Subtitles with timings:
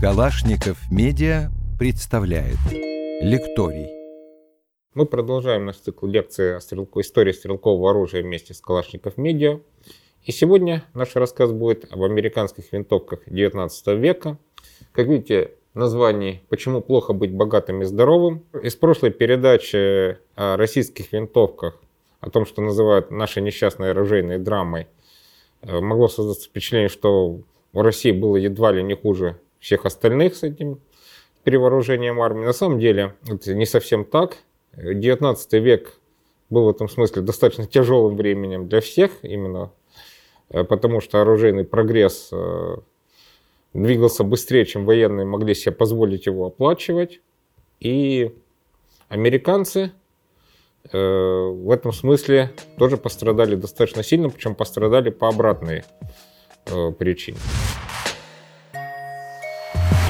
[0.00, 2.56] Калашников Медиа представляет
[3.20, 3.88] Лекторий.
[4.94, 9.60] Мы продолжаем наш цикл лекций о стрелку, истории стрелкового оружия вместе с Калашников Медиа.
[10.24, 14.38] И сегодня наш рассказ будет об американских винтовках 19 века.
[14.92, 18.44] Как видите, название «Почему плохо быть богатым и здоровым».
[18.62, 21.78] Из прошлой передачи о российских винтовках,
[22.20, 24.88] о том, что называют нашей несчастной оружейной драмой,
[25.62, 27.40] э, могло создаться впечатление, что
[27.72, 30.80] у России было едва ли не хуже всех остальных с этим
[31.44, 32.44] перевооружением армии.
[32.44, 34.38] На самом деле это не совсем так.
[34.76, 35.94] 19 век
[36.48, 39.72] был в этом смысле достаточно тяжелым временем для всех, именно
[40.50, 42.76] э, потому что оружейный прогресс э,
[43.72, 47.20] двигался быстрее, чем военные могли себе позволить его оплачивать.
[47.78, 48.34] И
[49.08, 49.92] американцы
[50.84, 55.84] в этом смысле тоже пострадали достаточно сильно, причем пострадали по обратной
[56.98, 57.38] причине.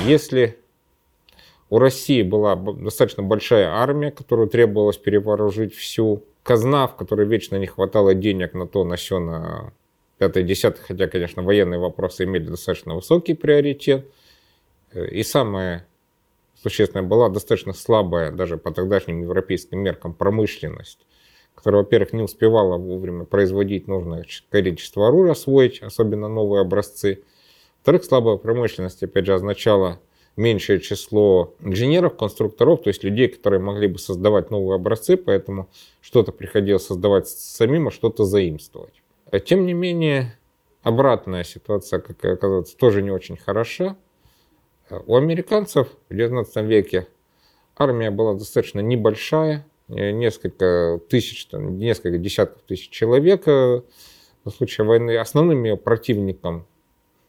[0.05, 0.59] Если
[1.69, 7.67] у России была достаточно большая армия, которую требовалось перевооружить всю, казна, в которой вечно не
[7.67, 9.73] хватало денег на то, на все, на
[10.19, 14.07] пятое, десятое, хотя, конечно, военные вопросы имели достаточно высокий приоритет.
[14.95, 15.87] И самое
[16.63, 21.07] существенное, была достаточно слабая, даже по тогдашним европейским меркам, промышленность,
[21.55, 27.25] которая, во-первых, не успевала вовремя производить нужное количество оружия, освоить, особенно новые образцы–
[27.81, 30.01] во-вторых, слабая промышленность, опять же, означала
[30.37, 35.71] меньшее число инженеров, конструкторов, то есть людей, которые могли бы создавать новые образцы, поэтому
[36.03, 39.03] что-то приходилось создавать самим, а что-то заимствовать.
[39.47, 40.39] Тем не менее,
[40.83, 43.97] обратная ситуация, как оказывается, тоже не очень хороша.
[45.07, 47.07] У американцев в XIX веке
[47.77, 53.47] армия была достаточно небольшая, несколько тысяч, несколько десятков тысяч человек.
[53.47, 56.67] В случае войны основным ее противником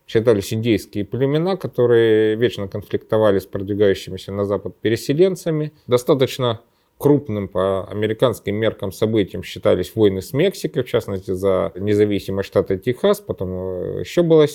[0.08, 5.72] считались индейские племена, которые вечно конфликтовали с продвигающимися на запад переселенцами.
[5.88, 6.62] Достаточно
[7.02, 13.20] крупным по американским меркам событием считались войны с Мексикой, в частности, за независимость штата Техас.
[13.20, 14.46] Потом э, еще было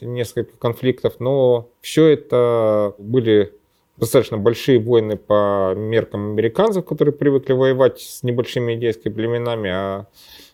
[0.00, 3.52] несколько конфликтов, но все это были
[3.98, 10.06] достаточно большие войны по меркам американцев, которые привыкли воевать с небольшими индейскими племенами, а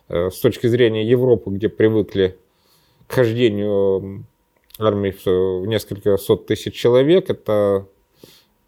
[0.08, 2.36] э, с точки зрения Европы, где привыкли
[3.06, 4.24] к хождению
[4.80, 7.30] армии в несколько сот тысяч человек.
[7.30, 7.86] Это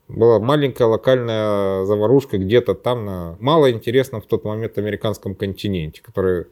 [0.08, 6.46] была маленькая локальная заварушка где-то там на мало интересном в тот момент американском континенте, который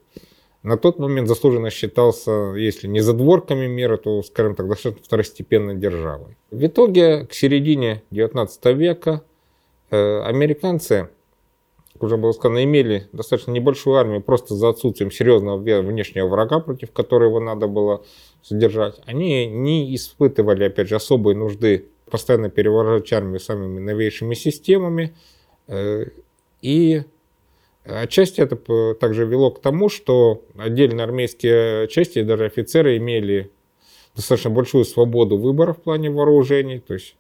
[0.62, 6.36] на тот момент заслуженно считался, если не задворками мира, то, скажем так, достаточно второстепенной державой.
[6.50, 9.22] В итоге, к середине 19 века
[9.90, 11.08] э, американцы
[12.00, 17.40] уже было сказано, имели достаточно небольшую армию просто за отсутствием серьезного внешнего врага, против которого
[17.40, 18.04] надо было
[18.42, 19.00] содержать.
[19.06, 22.50] Они не испытывали, опять же, особой нужды постоянно
[23.12, 25.14] армию самыми новейшими системами.
[25.68, 26.06] Э,
[26.62, 27.02] и
[27.84, 33.50] отчасти это также вело к тому, что отдельные армейские части даже офицеры имели
[34.14, 36.80] достаточно большую свободу выбора в плане вооружений.
[36.80, 37.16] То есть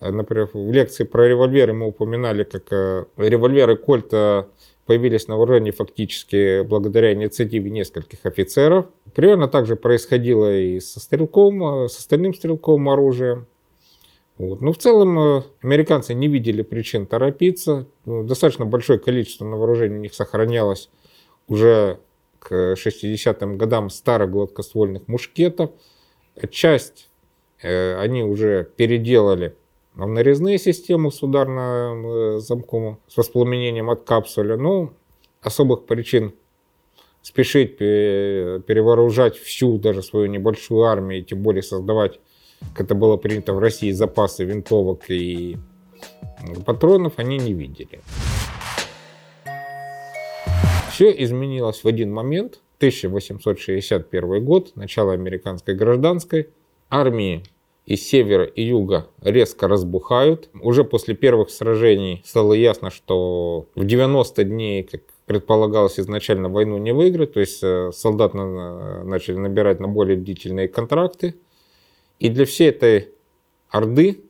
[0.00, 4.48] Э, например, в лекции про револьверы мы упоминали, как э, револьверы Кольта
[4.86, 8.86] появились на вооружении фактически благодаря инициативе нескольких офицеров.
[9.14, 13.46] Примерно так же происходило и со стрелковым, э, с остальным стрелковым оружием.
[14.38, 14.60] Вот.
[14.60, 17.86] Но в целом американцы не видели причин торопиться.
[18.04, 20.90] Ну, достаточно большое количество на вооружении у них сохранялось
[21.48, 22.00] уже
[22.38, 25.70] к 60-м годам старых гладкоствольных мушкетов.
[26.50, 27.08] Часть
[27.62, 29.56] э, они уже переделали
[29.94, 34.56] в нарезные системы с ударным э, замком, с воспламенением от капсуля.
[34.56, 34.92] Ну,
[35.40, 36.34] особых причин
[37.22, 42.20] спешить перевооружать всю даже свою небольшую армию, и тем более создавать,
[42.60, 45.56] как это было принято в России, запасы винтовок и
[46.64, 48.00] патронов, они не видели.
[50.90, 52.60] Все изменилось в один момент.
[52.78, 56.48] 1861 год, начало американской гражданской.
[56.88, 57.42] Армии
[57.86, 60.50] и севера, и юга резко разбухают.
[60.60, 66.92] Уже после первых сражений стало ясно, что в 90 дней, как предполагалось изначально, войну не
[66.92, 67.34] выиграть.
[67.34, 71.34] То есть э, солдат начали набирать на более длительные контракты.
[72.18, 73.10] И для всей этой
[73.68, 74.20] орды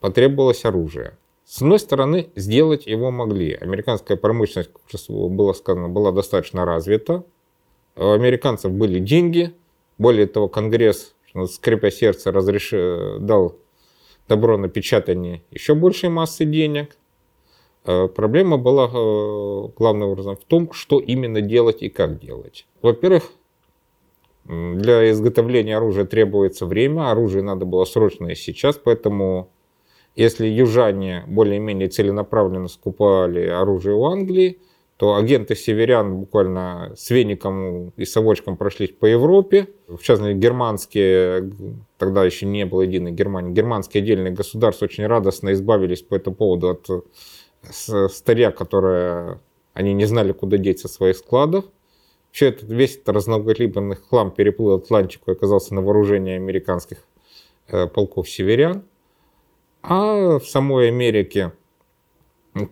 [0.00, 1.16] потребовалось оружие.
[1.44, 3.54] С одной стороны, сделать его могли.
[3.54, 7.24] Американская промышленность, как было сказано, была достаточно развита.
[7.96, 9.52] У американцев были деньги.
[9.98, 11.14] Более того, Конгресс
[11.48, 13.56] скрипя сердце, разрешил, дал
[14.28, 16.96] добро на печатание еще большей массы денег.
[17.84, 18.88] Э, проблема была
[19.76, 22.66] главным образом в том, что именно делать и как делать.
[22.82, 23.32] Во-первых,
[24.44, 29.50] для изготовления оружия требуется время, оружие надо было срочно и сейчас, поэтому
[30.16, 34.58] если южане более-менее целенаправленно скупали оружие у Англии,
[34.96, 39.68] то агенты северян буквально с веником и совочком прошлись по Европе.
[39.88, 41.52] В частности, германские,
[41.96, 46.68] тогда еще не было единой Германии, германские отдельные государства очень радостно избавились по этому поводу
[46.68, 49.40] от старья, которое
[49.72, 51.64] они не знали, куда деть со своих складов.
[52.30, 56.98] Все этот, весь этот разнокалиберный хлам переплыл Атлантику и оказался на вооружении американских
[57.68, 58.84] э, полков северян.
[59.82, 61.52] А в самой Америке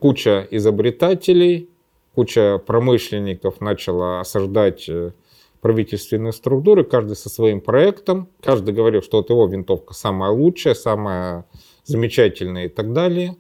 [0.01, 1.71] куча изобретателей,
[2.15, 5.13] куча промышленников начала осаждать э,
[5.61, 8.29] правительственные структуры, каждый со своим проектом.
[8.41, 11.47] Каждый говорил, что вот его винтовка самая лучшая, самая
[11.85, 13.37] замечательная и так далее.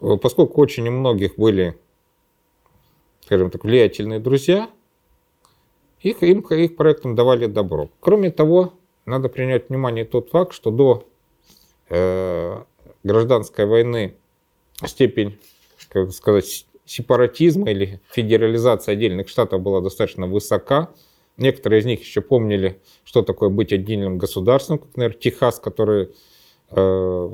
[0.00, 1.78] Э, поскольку очень у многих были,
[3.28, 4.70] скажем так, влиятельные друзья,
[6.00, 7.90] их, им, их проектам давали добро.
[8.00, 8.72] Кроме того,
[9.04, 11.06] надо принять внимание тот факт, что до
[11.90, 12.62] э,
[13.04, 14.14] гражданской войны
[14.82, 15.38] степень,
[15.90, 20.88] как сказать, сепаратизма или федерализации отдельных штатов была достаточно высока.
[21.36, 26.14] Некоторые из них еще помнили, что такое быть отдельным государством, как, например, Техас, который
[26.70, 27.30] э,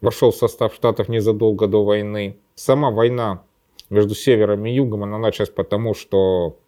[0.00, 2.38] вошел в состав штатов незадолго до войны.
[2.54, 3.44] Сама война
[3.90, 6.58] между севером и югом, она началась потому, что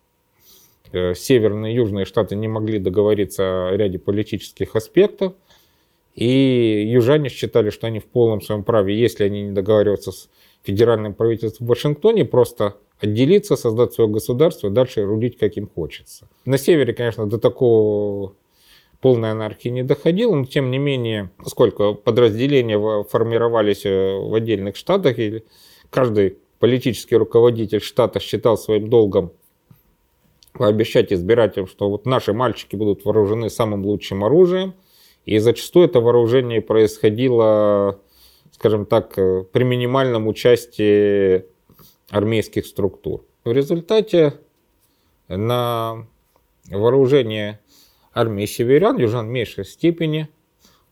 [0.92, 5.34] э, северные и южные штаты не могли договориться о ряде политических аспектов.
[6.14, 10.28] И южане считали, что они в полном своем праве, если они не договариваются с
[10.62, 16.28] федеральным правительством в Вашингтоне, просто отделиться, создать свое государство и дальше рулить, как им хочется.
[16.44, 18.34] На севере, конечно, до такого
[19.00, 25.18] полной анархии не доходило, но тем не менее, поскольку подразделения формировались э, в отдельных штатах,
[25.18, 25.44] и
[25.88, 29.32] каждый политический руководитель штата считал своим долгом
[30.52, 34.74] пообещать избирателям, что вот наши мальчики будут вооружены самым лучшим оружием,
[35.24, 37.98] и зачастую это вооружение происходило,
[38.52, 41.46] скажем так, при минимальном участии
[42.10, 43.24] армейских структур.
[43.44, 44.34] В результате
[45.28, 46.06] на
[46.68, 47.60] вооружение
[48.12, 50.28] армии северян, южан в меньшей степени,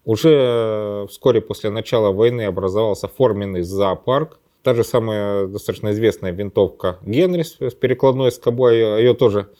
[0.04, 4.38] уже вскоре после начала войны образовался форменный зоопарк.
[4.62, 9.50] Та же самая достаточно известная винтовка Генри с перекладной скобой, ее тоже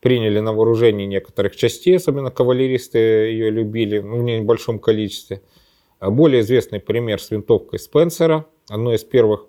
[0.00, 5.42] приняли на вооружение некоторых частей, особенно кавалеристы ее любили ну, в небольшом количестве.
[5.98, 9.46] А более известный пример с винтовкой Спенсера, одной из первых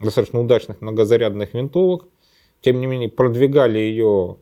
[0.00, 2.06] достаточно удачных многозарядных винтовок.
[2.60, 4.38] Тем не менее, продвигали ее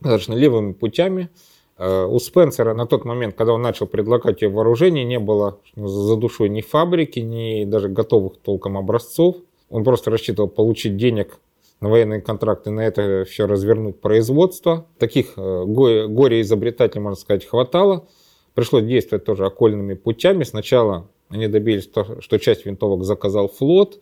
[0.00, 1.30] достаточно левыми путями.
[1.78, 6.16] А у Спенсера на тот момент, когда он начал предлагать ее вооружение, не было за
[6.16, 9.36] душой ни фабрики, ни даже готовых толком образцов.
[9.70, 11.38] Он просто рассчитывал получить денег
[11.80, 14.86] на военные контракты, на это все развернуть производство.
[14.98, 18.08] Таких э, горе-изобретателей, можно сказать, хватало.
[18.54, 20.42] Пришлось действовать тоже окольными путями.
[20.42, 21.88] Сначала они добились,
[22.20, 24.00] что часть винтовок заказал флот,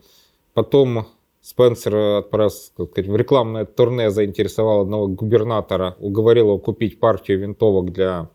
[0.54, 1.06] потом
[1.46, 8.30] Спенсер отправился в рекламное турне, заинтересовал одного губернатора, уговорил его купить партию винтовок для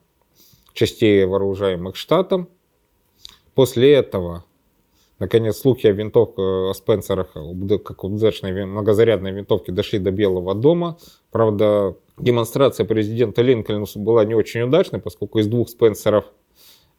[0.72, 2.48] частей вооружаемых штатом.
[3.54, 4.46] После этого
[5.20, 7.36] Наконец, слухи о винтовках, о Спенсерах,
[7.84, 10.98] как удачной многозарядной винтовке дошли до Белого дома.
[11.32, 16.26] Правда, демонстрация президента Линкольна была не очень удачной, поскольку из двух Спенсеров,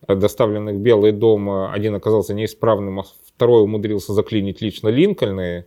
[0.06, 5.64] э, доставленных в Белый дом, э, один оказался неисправным, а второй умудрился заклинить лично Линкольна.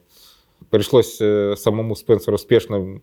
[0.69, 3.01] Пришлось э, самому Спенсеру спешно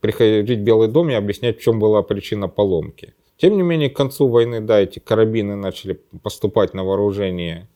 [0.00, 3.14] приходить в Белый дом и объяснять, в чем была причина поломки.
[3.36, 7.68] Тем не менее, к концу войны, да, эти карабины начали поступать на вооружение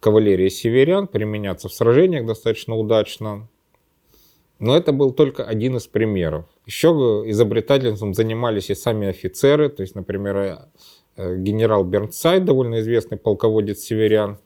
[0.00, 3.48] кавалерии северян, применяться в сражениях достаточно удачно.
[4.58, 6.46] Но это был только один из примеров.
[6.66, 6.88] Еще
[7.26, 10.36] изобретательством занимались и сами офицеры, то есть, например,
[11.16, 14.36] э, генерал Бернсайд, довольно известный полководец северян, э,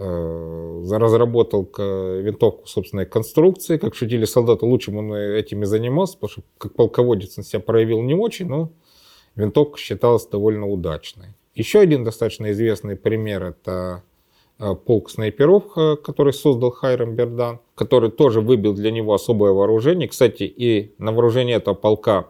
[0.00, 3.76] разработал винтовку собственной конструкции.
[3.76, 8.00] Как шутили солдаты, лучше он этим и занимался, потому что как полководец он себя проявил
[8.02, 8.72] не очень, но
[9.36, 11.34] винтовка считалась довольно удачной.
[11.54, 14.02] Еще один достаточно известный пример– это
[14.60, 20.06] Э, полк снайперов, э, который создал Хайрам Бердан, который тоже выбил для него особое вооружение.
[20.06, 22.28] Кстати, и на вооружение этого полка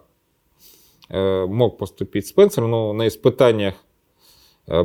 [1.08, 3.74] э, мог поступить Спенсер, но на испытаниях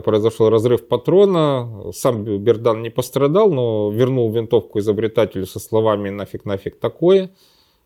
[0.04, 1.92] произошел разрыв патрона.
[1.94, 7.30] Сам Бердан не пострадал, но вернул винтовку изобретателю со словами «нафиг, нафиг такое».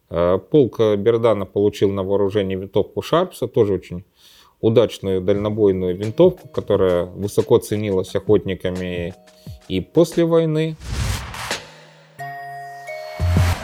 [0.09, 4.03] Полк Бердана получил на вооружение винтовку Шарпса, тоже очень
[4.61, 9.13] удачную дальнобойную винтовку, которая высоко ценилась охотниками
[9.67, 10.75] и после войны.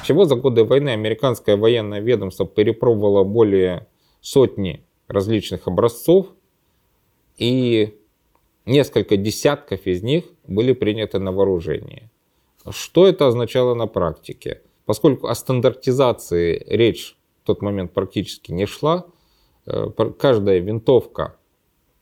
[0.03, 3.87] Всего за годы войны американское военное ведомство перепробовало более
[4.21, 6.27] сотни различных образцов,
[7.37, 7.97] и
[8.65, 12.09] несколько десятков из них были приняты на вооружение.
[12.69, 14.61] Что это означало на практике?
[14.85, 19.05] Поскольку о стандартизации речь в тот момент практически не шла,
[19.65, 21.37] э, каждая винтовка,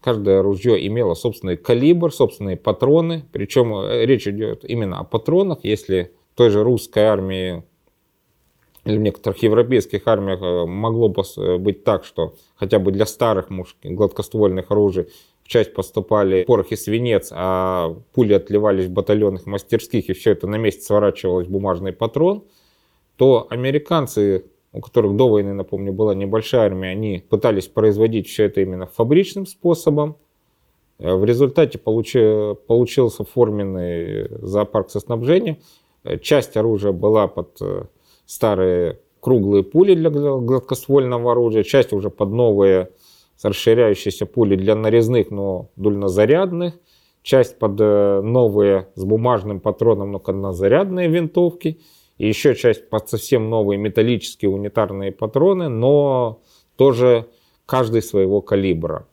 [0.01, 6.13] каждое ружье имело собственный калибр, собственные патроны, причем э, речь идет именно о патронах, если
[6.36, 7.63] той же русской армии
[8.86, 13.91] или в некоторых европейских армиях э, могло быть так, что хотя бы для старых мужских
[13.91, 15.08] гладкоствольных оружий
[15.43, 20.47] в часть поступали порох и свинец, а пули отливались в батальонных мастерских, и все это
[20.47, 22.45] на месте сворачивалось в бумажный патрон,
[23.17, 28.62] то американцы, у которых до войны, напомню, была небольшая армия, они пытались производить все это
[28.62, 30.17] именно фабричным способом.
[31.00, 35.57] Э, в результате получи, получился форменный зоопарк со снабжением.
[36.03, 37.85] Э, часть оружия была под э,
[38.25, 42.89] старые круглые пули для гладкоствольного оружия, часть уже под новые
[43.41, 46.75] расширяющиеся пули для нарезных, но дульнозарядных,
[47.21, 51.79] часть под э, новые с бумажным патроном, но однозарядные винтовки,
[52.17, 56.41] и еще часть под совсем новые металлические унитарные патроны, но
[56.75, 57.27] тоже
[57.65, 59.07] каждый своего калибра.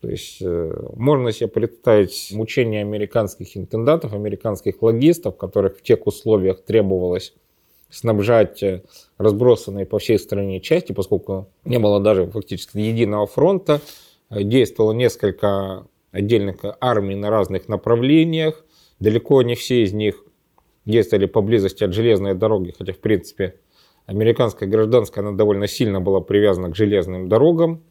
[0.00, 6.62] То есть э, можно себе представить мучения американских интендантов, американских логистов, которых в тех условиях
[6.62, 7.34] требовалось
[7.90, 8.82] снабжать э,
[9.16, 13.80] разбросанные по всей стране части, поскольку не было даже фактически единого фронта,
[14.30, 18.64] э, действовало несколько отдельных армий на разных направлениях,
[19.00, 20.24] далеко не все из них
[20.84, 23.56] действовали поблизости от железной дороги, хотя, в принципе,
[24.06, 27.82] американская гражданская, она довольно сильно была привязана к железным дорогам,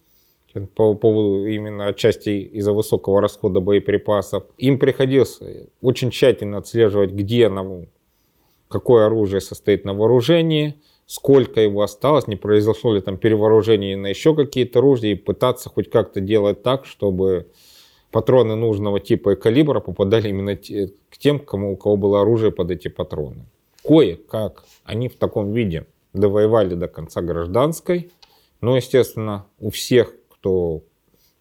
[0.75, 4.45] по поводу именно отчасти из-за высокого расхода боеприпасов.
[4.57, 5.39] Им приходилось
[5.81, 7.85] очень тщательно отслеживать, где на
[8.67, 14.35] какое оружие состоит на вооружении, сколько его осталось, не произошло ли там перевооружение на еще
[14.35, 17.47] какие-то оружия, и пытаться хоть как-то делать так, чтобы
[18.11, 22.71] патроны нужного типа и калибра попадали именно к тем, кому, у кого было оружие под
[22.71, 23.45] эти патроны.
[23.83, 28.11] Кое-как они в таком виде довоевали до конца гражданской,
[28.59, 30.81] но, естественно, у всех, кто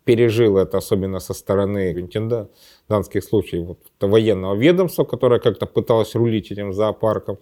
[0.07, 6.73] пережил это, особенно со стороны интендантских случаев вот, военного ведомства, которое как-то пыталось рулить этим
[6.73, 7.39] зоопарком,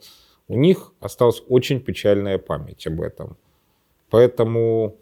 [0.49, 3.37] у них осталась очень печальная память об этом.
[4.09, 4.97] Поэтому,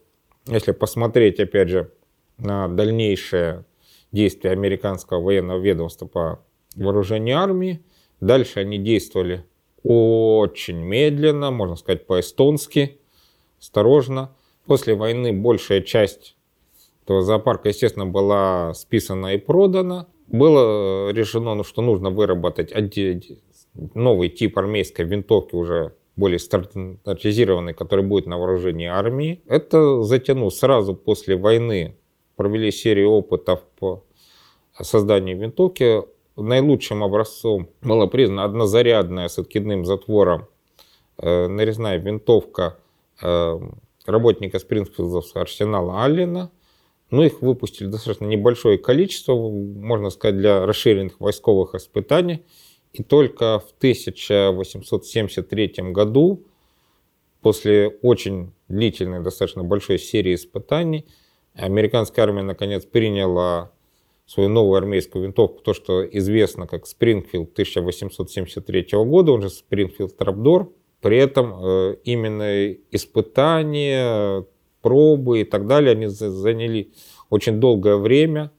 [0.46, 1.92] если посмотреть, опять же,
[2.36, 3.64] на дальнейшее
[4.10, 7.80] действие американского военного ведомства по вооружению армии,
[8.20, 9.44] дальше они действовали
[9.84, 12.98] очень медленно, можно сказать по-эстонски,
[13.60, 14.34] осторожно.
[14.66, 16.36] После войны большая часть
[17.04, 20.06] то зоопарка, естественно, была списана и продана.
[20.28, 22.72] Было решено, ну, что нужно выработать
[23.94, 29.42] новый тип армейской винтовки уже более стандартизированный, который будет на вооружении армии.
[29.46, 31.96] Это затянул сразу после войны.
[32.36, 34.04] Провели серию опытов по
[34.80, 36.02] созданию винтовки.
[36.36, 40.46] Наилучшим образцом была признана однозарядная с откидным затвором
[41.18, 42.78] э, нарезная винтовка
[43.22, 43.60] э,
[44.06, 46.50] работника Спрингфилдовского арсенала Аллена–
[47.12, 52.42] но их выпустили достаточно небольшое количество, можно сказать, для расширенных войсковых испытаний.
[52.94, 56.46] И только в 1873 году,
[57.42, 61.04] после очень длительной, достаточно большой серии испытаний,
[61.54, 63.72] американская армия наконец приняла
[64.24, 70.70] свою новую армейскую винтовку, то, что известно как Спрингфилд 1873 года, он же Спрингфилд Трапдор.
[71.02, 74.46] При этом э, именно испытания,
[74.82, 76.92] пробы и так далее, они заняли
[77.30, 78.50] очень долгое время.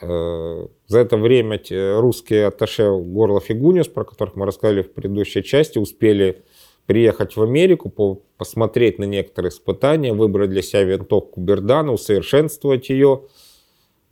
[0.00, 1.60] Э, за это время
[2.00, 6.42] русские атташе Горлов и Гуниус, про которых мы рассказали в предыдущей части, успели
[6.86, 13.22] приехать в Америку, посмотреть на некоторые испытания, выбрать для себя винтовку Бердана, усовершенствовать ее.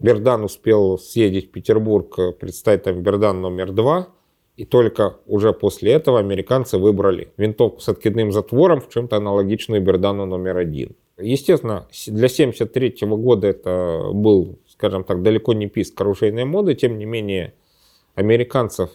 [0.01, 4.09] Бердан успел съездить в Петербург, представить там Бердан номер два.
[4.57, 10.27] И только уже после этого американцы выбрали винтовку с откидным затвором, в чем-то аналогичную Бердану
[10.27, 10.95] номер один.
[11.19, 17.05] Естественно, для 1973 года это был, скажем так, далеко не писк оружейной моды, тем не
[17.05, 17.55] менее,
[18.15, 18.91] американцев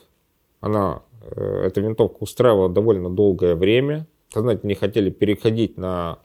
[0.62, 4.08] она, э, эта винтовка устраивала довольно долгое время.
[4.34, 6.20] Сознательно не хотели переходить на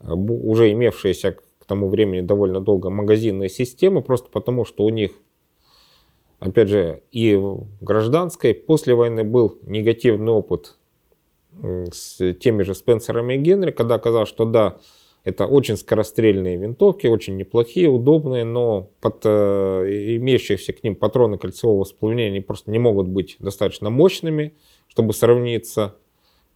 [0.00, 5.12] э, уже имевшиеся к тому времени довольно долго магазинные системы, просто потому что у них,
[6.44, 10.76] опять же, и в гражданской после войны был негативный опыт
[11.92, 14.78] с теми же Спенсерами и Генри, когда оказалось, что да,
[15.24, 21.80] Это очень скорострельные винтовки, очень неплохие, удобные, но под э, имеющиеся к ним патроны кольцевого
[21.80, 24.54] воспламенения они просто не могут быть достаточно мощными,
[24.88, 25.94] чтобы сравниться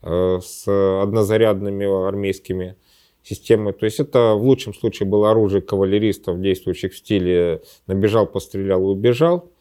[0.03, 2.75] э, с однозарядными армейскими
[3.23, 3.71] системами.
[3.71, 8.87] То есть это в лучшем случае было оружие кавалеристов, действующих в стиле «набежал, пострелял и
[8.87, 9.53] убежал».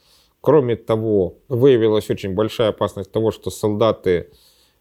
[0.46, 4.30] Кроме того, выявилась очень большая опасность того, что солдаты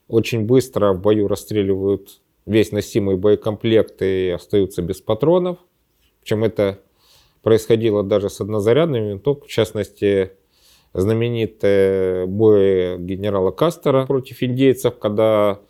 [0.08, 5.56] очень быстро в бою расстреливают весь носимый боекомплект и остаются без патронов.
[6.20, 6.80] Причем это
[7.42, 9.48] происходило даже с однозарядными винтовками.
[9.48, 10.32] В частности,
[10.92, 15.60] знаменитый бой генерала Кастера против индейцев, когда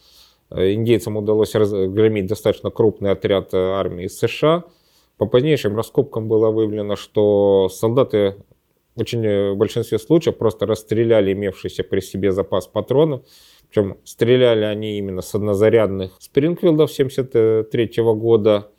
[0.51, 4.65] э, индейцам удалось разгромить достаточно крупный отряд армии США.
[5.19, 8.35] По позднейшим раскопкам было выявлено, что солдаты
[8.97, 13.23] очень э, в большинстве случаев просто расстреляли имевшийся при себе запас патронов,
[13.69, 18.71] причем стреляли они именно с однозарядных Спрингфилдов 73 года.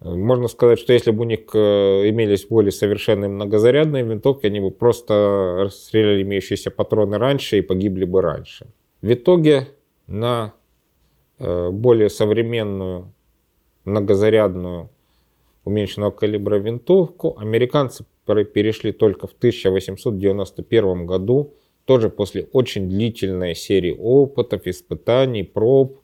[0.00, 4.70] Можно сказать, что если бы у них э, имелись более совершенные многозарядные винтовки, они бы
[4.70, 8.66] просто расстреляли имеющиеся патроны раньше и погибли бы раньше.
[9.00, 9.68] В итоге
[10.06, 10.52] на
[11.38, 13.14] э, более современную
[13.86, 14.90] многозарядную
[15.64, 21.54] уменьшенного калибра винтовку американцы перешли только в 1891 году
[21.86, 26.00] тоже после очень длительной серии опытов, испытаний, проб.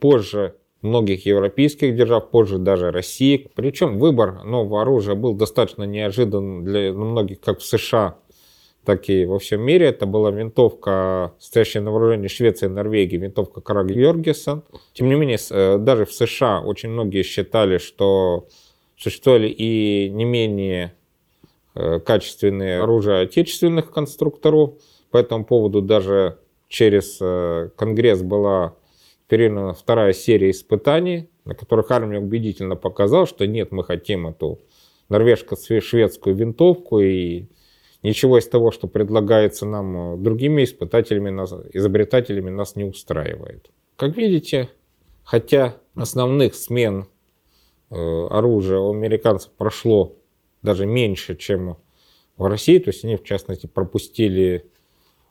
[0.00, 3.50] Позже многих европейских держав, позже даже России.
[3.54, 8.16] Причем выбор нового оружия был достаточно неожидан для многих, как в США,
[8.84, 9.86] так и во всем мире.
[9.86, 14.62] Это была винтовка, стоящая на вооружении Швеции и Норвегии, винтовка Караг Йоргесон.
[14.92, 18.46] Тем не менее, э, даже в США очень многие считали, что
[19.04, 20.94] существовали и не менее
[21.76, 24.74] Э, качественные оружия отечественных конструкторов.
[25.10, 28.76] По этому поводу даже через э, Конгресс была
[29.26, 34.60] передана вторая серия испытаний, на которых армия убедительно показала, что нет, мы хотим эту
[35.08, 37.46] норвежско-шведскую винтовку, и
[38.04, 41.30] ничего из того, что предлагается нам э, другими испытателями,
[41.76, 43.68] изобретателями, нас не устраивает.
[43.96, 44.70] Как видите,
[45.24, 47.06] хотя основных смен
[47.94, 50.16] оружия у американцев прошло
[50.62, 51.76] даже меньше, чем
[52.36, 52.78] в России.
[52.78, 54.70] То есть они, в частности, пропустили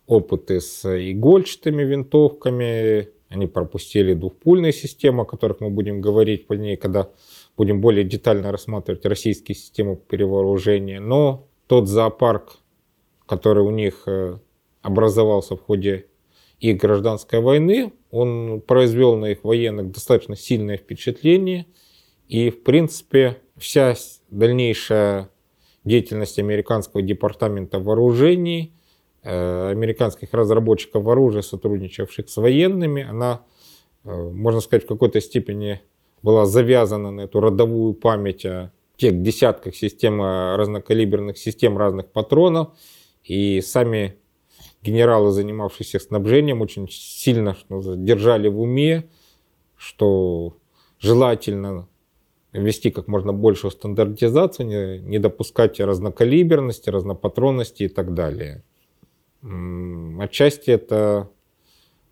[0.08, 7.10] опыты с игольчатыми винтовками, они пропустили двухпульные системы, о которых мы будем говорить позднее, когда
[7.58, 11.00] будем более детально рассматривать российские системы перевооружения.
[11.00, 12.58] Но тот зоопарк,
[13.26, 14.38] который у них э,
[14.82, 16.06] образовался в ходе
[16.60, 21.66] их гражданской войны, он произвел на их военных достаточно сильное впечатление.
[22.34, 23.94] И, в принципе, вся
[24.32, 25.30] дальнейшая
[25.84, 28.74] деятельность американского департамента вооружений,
[29.22, 33.44] э, американских разработчиков оружия, сотрудничавших с военными, она,
[34.04, 35.82] э, можно сказать, в какой-то степени
[36.24, 42.70] была завязана на эту родовую память о тех десятках систем, разнокалиберных систем разных патронов.
[43.24, 44.16] И сами
[44.82, 49.08] генералы, занимавшиеся снабжением, очень сильно держали в уме,
[49.78, 50.58] что
[50.98, 51.88] желательно
[52.54, 58.64] ввести как можно большую стандартизацию, не, не допускать разнокалиберности, разнопатронности и так далее.
[60.20, 61.30] Отчасти это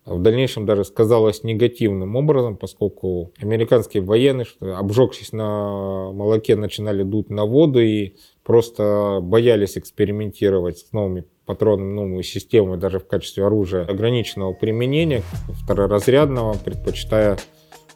[0.04, 7.44] в дальнейшем даже сказалось негативным образом, поскольку американские военные, обжегшись на молоке, начинали дуть на
[7.44, 14.52] воду и просто боялись экспериментировать с новыми патронами, новыми системами, даже в качестве оружия ограниченного
[14.52, 15.22] применения,
[15.62, 17.38] второразрядного, предпочитая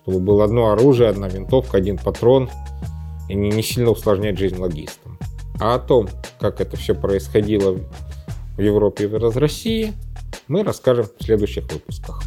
[0.07, 2.49] чтобы было одно оружие, одна винтовка, один патрон,
[3.29, 5.19] и не, не сильно усложнять жизнь логистам.
[5.59, 7.77] А о том, как это все происходило
[8.57, 9.95] в Европе и в России,
[10.47, 12.23] мы расскажем в следующих выпусках.